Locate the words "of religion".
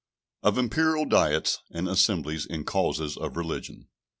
3.17-3.87